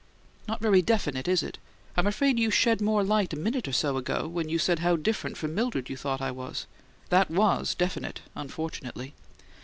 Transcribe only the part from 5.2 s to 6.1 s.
from Mildred you